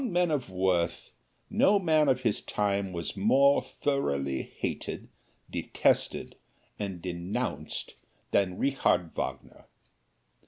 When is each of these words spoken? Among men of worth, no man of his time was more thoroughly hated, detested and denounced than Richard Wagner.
Among 0.01 0.13
men 0.13 0.31
of 0.31 0.49
worth, 0.49 1.11
no 1.47 1.77
man 1.77 2.09
of 2.09 2.21
his 2.21 2.41
time 2.41 2.91
was 2.91 3.15
more 3.15 3.61
thoroughly 3.61 4.41
hated, 4.41 5.09
detested 5.51 6.33
and 6.79 7.03
denounced 7.03 7.93
than 8.31 8.57
Richard 8.57 9.13
Wagner. 9.13 9.65